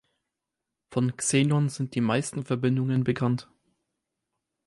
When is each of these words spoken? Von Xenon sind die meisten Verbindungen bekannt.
Von 0.89 1.15
Xenon 1.15 1.69
sind 1.69 1.93
die 1.93 2.01
meisten 2.01 2.43
Verbindungen 2.43 3.03
bekannt. 3.03 3.51